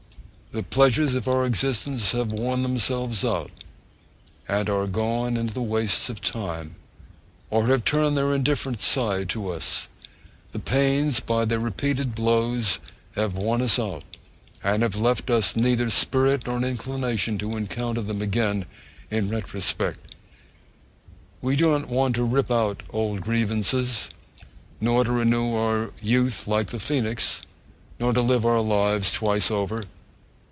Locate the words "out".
3.23-3.51, 13.79-14.03